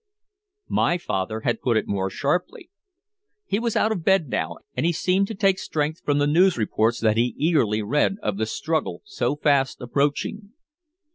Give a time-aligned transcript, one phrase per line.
[0.67, 2.71] My father had put it more sharply.
[3.45, 6.57] He was out of bed now and he seemed to take strength from the news
[6.57, 10.53] reports that he eagerly read of the struggle so fast approaching.